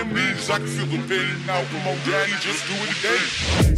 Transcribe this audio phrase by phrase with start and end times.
[0.00, 1.64] I can feel the pain now.
[1.64, 3.77] Come on, daddy, just do it again.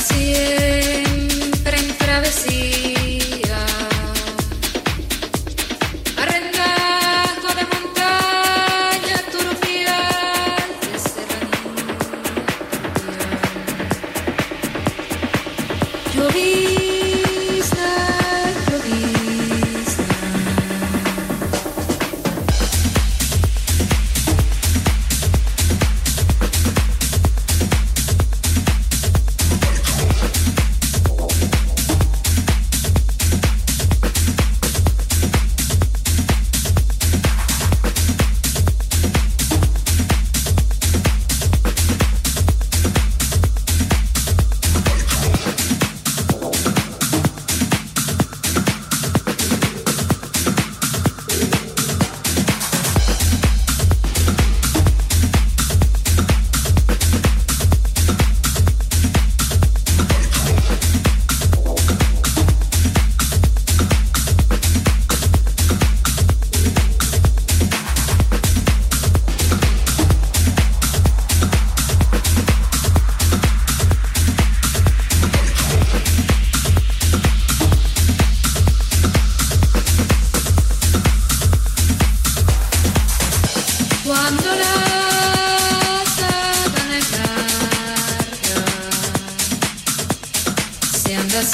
[0.00, 3.66] siempre en travesía.
[6.16, 10.00] Arrendajo de montaña, turbia
[10.80, 11.98] de serranía.
[16.14, 16.24] Yo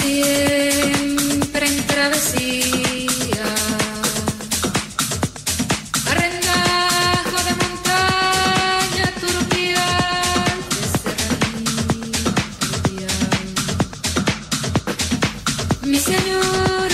[0.08, 3.46] siempre en travesía.
[6.10, 12.30] Arrendajo de montaña turbial, de serranía
[12.60, 13.28] turbial.
[15.82, 16.87] Mi señor.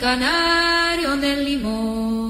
[0.00, 2.27] Canario del limón.